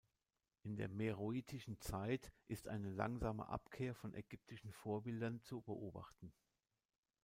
[0.63, 6.33] In der meroitischen Zeit ist eine langsame Abkehr von ägyptischen Vorbildern zu beobachten.